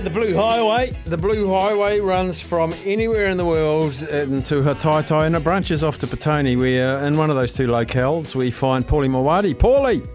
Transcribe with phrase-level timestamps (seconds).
[0.00, 0.92] The Blue Highway.
[1.04, 5.84] The Blue Highway runs from anywhere in the world uh, into Hataitai and it branches
[5.84, 6.58] off to Petone.
[6.58, 8.34] We are uh, in one of those two locales.
[8.34, 9.54] We find Paulie Maoate.
[9.56, 10.08] Paulie!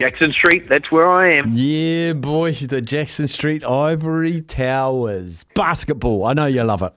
[0.00, 1.50] Jackson Street, that's where I am.
[1.52, 5.44] Yeah, boy, the Jackson Street Ivory Towers.
[5.54, 6.24] Basketball.
[6.24, 6.94] I know you love it.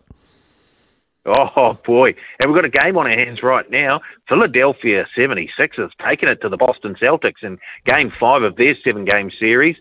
[1.26, 2.16] Oh, boy.
[2.42, 4.00] And we've got a game on our hands right now.
[4.30, 9.30] Philadelphia 76ers taking it to the Boston Celtics in game five of their seven game
[9.30, 9.76] series.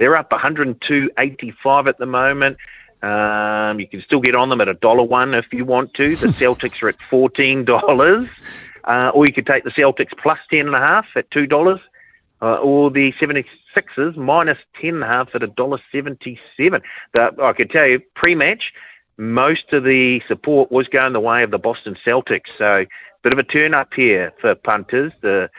[0.00, 2.56] They're up 102.85 at the moment.
[3.02, 6.16] Um, you can still get on them at a dollar one if you want to.
[6.16, 8.28] The Celtics are at fourteen dollars,
[8.84, 11.80] uh, or you could take the Celtics plus ten and a half at two dollars,
[12.42, 16.82] uh, or the 76ers minus ten and a half at a dollar seventy-seven.
[17.18, 18.72] I can tell you pre-match,
[19.16, 22.48] most of the support was going the way of the Boston Celtics.
[22.58, 22.84] So
[23.22, 25.12] bit of a turn up here for punters.
[25.20, 25.50] The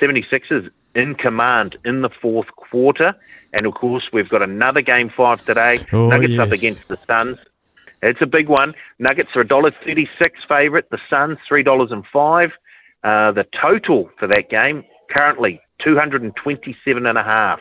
[0.00, 3.14] 76ers in command in the fourth quarter.
[3.54, 5.78] And of course, we've got another game five today.
[5.92, 6.40] Oh, Nuggets yes.
[6.40, 7.38] up against the Suns.
[8.02, 8.74] It's a big one.
[8.98, 10.90] Nuggets are a dollar thirty-six favourite.
[10.90, 12.52] The Suns three dollars and five.
[13.02, 14.84] Uh, the total for that game
[15.16, 17.60] currently two hundred and twenty-seven and a half.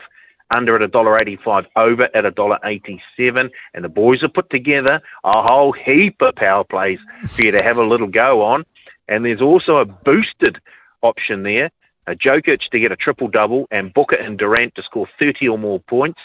[0.56, 4.50] Under at a dollar eighty-five, over at a dollar eighty-seven, and the boys have put
[4.50, 7.00] together a whole heap of power plays
[7.30, 8.66] for you to have a little go on.
[9.10, 10.62] And there's also a boosted
[11.02, 11.70] option there
[12.08, 15.58] uh, Jokic to get a triple double, and Booker and Durant to score 30 or
[15.58, 16.20] more points.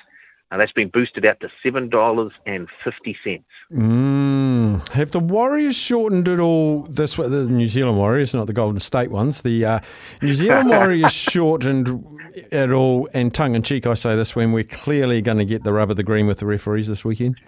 [0.50, 3.42] And that's been boosted out to $7.50.
[3.72, 4.88] Mm.
[4.90, 7.26] Have the Warriors shortened it all this way?
[7.26, 9.40] The New Zealand Warriors, not the Golden State ones.
[9.40, 9.80] The uh,
[10.20, 12.04] New Zealand Warriors shortened
[12.34, 15.64] it all, and tongue in cheek, I say this when we're clearly going to get
[15.64, 17.40] the rub of the green with the referees this weekend.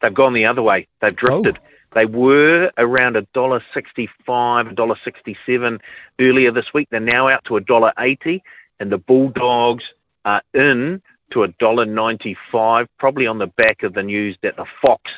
[0.00, 0.88] They've gone the other way.
[1.02, 1.58] They've drifted.
[1.62, 1.68] Oh.
[1.94, 5.80] They were around a dollar sixty-five, a dollar sixty-seven
[6.20, 6.88] earlier this week.
[6.90, 8.42] They're now out to a dollar eighty,
[8.80, 9.84] and the Bulldogs
[10.24, 14.66] are in to a dollar ninety-five, probably on the back of the news that the
[14.80, 15.10] Fox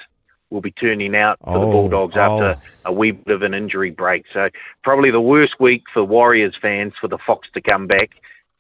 [0.51, 2.91] will be turning out for the Oh, Bulldogs after oh.
[2.91, 4.25] a wee bit of an injury break.
[4.33, 4.51] So
[4.83, 8.11] probably the worst week for Warriors fans for the Fox to come back.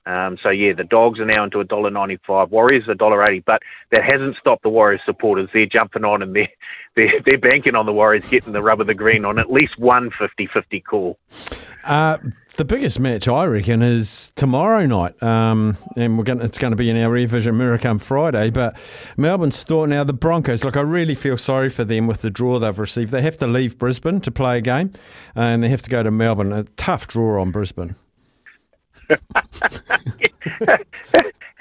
[0.07, 2.51] Um, so yeah, the dogs are now into a dollar ninety-five.
[2.51, 5.49] Warriors a dollar eighty, but that hasn't stopped the Warriors supporters.
[5.53, 6.49] They're jumping on and they're
[6.95, 9.79] they're, they're banking on the Warriors getting the rub of the green on at least
[9.79, 11.19] one 50-50 call.
[11.83, 12.19] Uh,
[12.57, 16.41] the biggest match, I reckon, is tomorrow night, um, and we're going.
[16.41, 18.51] It's going to be in our Rear Vision Mirror come Friday.
[18.51, 18.77] But
[19.17, 20.65] Melbourne Storm now the Broncos.
[20.65, 23.11] Look, I really feel sorry for them with the draw they've received.
[23.11, 24.93] They have to leave Brisbane to play a game,
[25.35, 26.53] and they have to go to Melbourne.
[26.53, 27.97] A tough draw on Brisbane.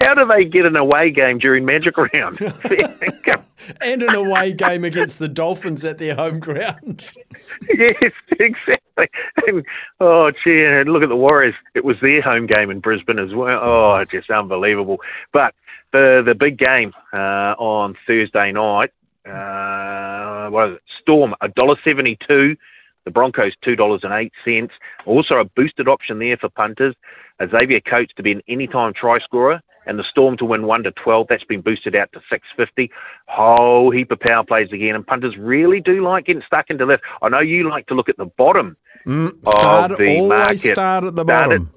[0.04, 2.38] How do they get an away game during Magic Round?
[3.80, 7.10] and an away game against the Dolphins at their home ground.
[7.68, 9.08] yes, exactly.
[9.46, 9.64] And,
[10.00, 11.54] oh, gee, and look at the Warriors.
[11.74, 13.60] It was their home game in Brisbane as well.
[13.62, 15.00] Oh, just unbelievable.
[15.32, 15.54] But
[15.92, 18.92] the the big game uh, on Thursday night,
[19.26, 20.82] uh, what is it?
[21.00, 22.56] Storm, a dollar seventy two.
[23.04, 24.74] The Broncos two dollars and eight cents.
[25.06, 26.94] Also a boosted option there for punters.
[27.42, 30.92] Xavier Coates to be an anytime try scorer, and the Storm to win one to
[30.92, 31.26] twelve.
[31.28, 32.90] That's been boosted out to six fifty.
[33.26, 37.02] Whole heap of power plays again, and punters really do like getting stuck into left.
[37.22, 40.72] I know you like to look at the bottom Mm, start, of the market.
[40.72, 41.70] start at the Start bottom.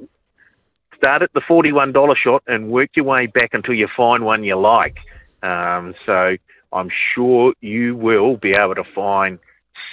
[0.96, 4.44] start at the forty-one dollar shot and work your way back until you find one
[4.44, 4.98] you like.
[5.44, 6.38] Um, so
[6.72, 9.40] I'm sure you will be able to find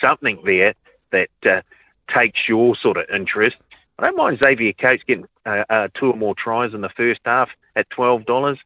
[0.00, 0.74] something there
[1.10, 1.62] that uh,
[2.08, 3.56] takes your sort of interest.
[3.98, 7.20] I don't mind Xavier Coates getting uh, uh, two or more tries in the first
[7.24, 8.58] half at twelve dollars.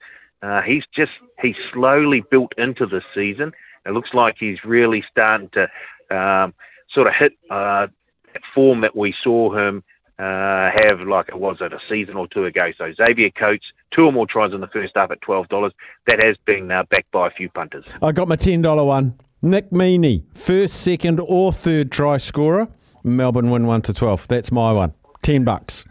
[0.43, 3.53] Uh, he's just he's slowly built into this season.
[3.85, 5.69] It looks like he's really starting to
[6.17, 6.55] um,
[6.89, 7.89] sort of hit uh,
[8.33, 9.83] that form that we saw him
[10.19, 12.73] uh, have like it was at a season or two ago.
[12.77, 15.73] So Xavier Coates, two or more tries in the first half at twelve dollars.
[16.09, 17.85] That has been uh, backed by a few punters.
[18.03, 19.19] I got my ten dollar one.
[19.41, 22.67] Nick Meaney, first, second, or third try scorer.
[23.05, 24.27] Melbourne win one to twelve.
[24.27, 24.95] That's my one.
[25.29, 25.85] Ten bucks.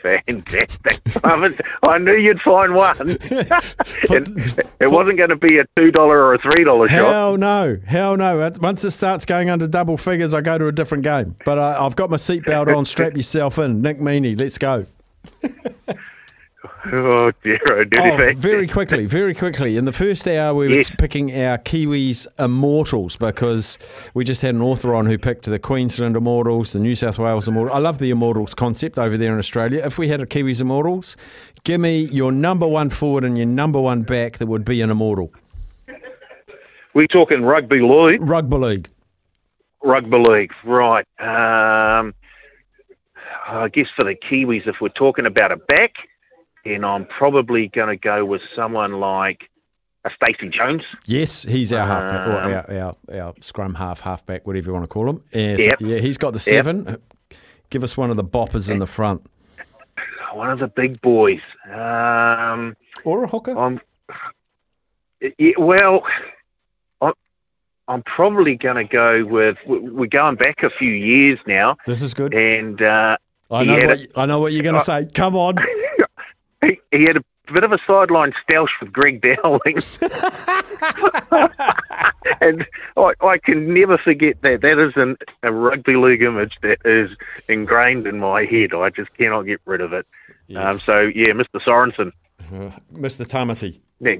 [0.00, 1.02] Fantastic.
[1.22, 2.96] I, knew you'd find one.
[3.20, 6.88] it, it wasn't going to be a $2 or a $3 shot.
[6.88, 8.50] Hell no, hell no.
[8.62, 11.36] Once it starts going under double figures, I go to a different game.
[11.44, 12.86] But I, I've got my seatbelt on.
[12.86, 13.82] Strap yourself in.
[13.82, 14.86] Nick Meaney, let's go.
[16.92, 17.84] Oh dear, oh.
[17.98, 19.76] Oh, very quickly, very quickly.
[19.76, 20.90] In the first hour, we were Yes.
[20.98, 23.78] picking our Kiwis Immortals because
[24.14, 27.48] we just had an author on who picked the Queensland Immortals, the New South Wales
[27.48, 27.74] Immortals.
[27.74, 29.82] I love the Immortals concept over there in Australia.
[29.84, 31.16] If we had a Kiwis Immortals,
[31.64, 34.90] give me your number one forward and your number one back that would be an
[34.90, 35.32] Immortal.
[36.94, 38.20] We're talking rugby league.
[38.22, 38.88] Rugby League.
[39.82, 41.06] Rugby league, right.
[41.18, 42.14] Um,
[43.48, 46.08] I guess for the Kiwis, if we're talking about a back,
[46.66, 49.48] then I'm probably going to go with someone like
[50.04, 50.82] a Stacey Jones.
[51.06, 54.84] Yes, he's our halfback, or Um, our, our, our scrum half, halfback, whatever you want
[54.84, 55.22] to call him.
[55.32, 55.80] Yes, Yep.
[55.80, 56.96] Yeah, he's got the seven.
[57.70, 59.26] Give us one of the boppers in the front.
[60.32, 61.40] One of the big boys.
[61.68, 63.56] Um, Or a hooker.
[63.58, 63.80] I'm,
[65.38, 66.06] yeah, well,
[67.00, 67.14] I'm,
[67.88, 69.56] I'm probably going to go with.
[69.66, 72.34] We're going back a few years now, This is good.
[72.34, 73.16] and uh,
[73.50, 75.08] I know, what, you- I know what you're going to say.
[75.14, 75.56] Come on.
[76.96, 79.78] he, had a bit of a sideline stoush with Greg Dowling.
[82.40, 82.66] and
[82.96, 84.62] I, I can never forget that.
[84.62, 87.16] That is an, a rugby league image that is
[87.48, 88.74] ingrained in my head.
[88.74, 90.06] I just cannot get rid of it.
[90.54, 91.60] Um, so, yeah, Mr.
[91.60, 92.12] Sorensen.
[92.92, 93.26] Mr.
[93.26, 93.80] Tamati.
[94.00, 94.16] Yeah.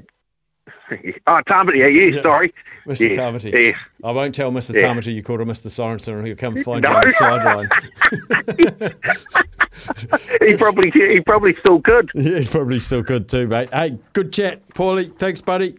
[1.26, 2.52] oh, Tamati, yeah, yeah, sorry.
[2.86, 3.10] Mr.
[3.10, 3.52] Yes, Tamati.
[3.52, 3.78] yes.
[4.02, 4.74] I won't tell Mr.
[4.74, 4.92] Yeah.
[4.94, 5.68] Tamati you called him Mr.
[5.68, 6.90] Sorensen and he'll come find No.
[6.90, 7.68] you on the sideline.
[10.46, 12.10] He probably, he probably still could.
[12.14, 13.70] yeah, he probably still could too, mate.
[13.70, 15.14] Hey, good chat, Paulie.
[15.16, 15.78] Thanks, buddy.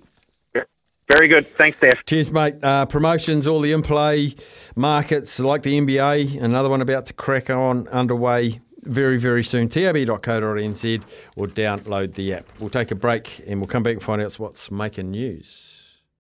[1.13, 1.47] Very good.
[1.55, 2.03] Thanks, Steph.
[2.05, 2.55] Cheers, mate.
[2.61, 4.35] Uh, promotions, all the in play
[4.75, 9.69] markets like the NBA, another one about to crack on underway very, very soon.
[9.69, 11.01] tab.co.nz
[11.35, 12.45] or download the app.
[12.59, 15.66] We'll take a break and we'll come back and find out what's making news.